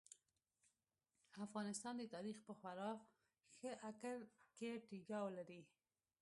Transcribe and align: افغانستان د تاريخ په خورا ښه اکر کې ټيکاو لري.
افغانستان 1.45 1.93
د 1.97 2.03
تاريخ 2.15 2.37
په 2.47 2.53
خورا 2.59 2.91
ښه 3.55 3.71
اکر 3.89 4.17
کې 4.57 4.69
ټيکاو 4.87 5.27
لري. 5.37 5.61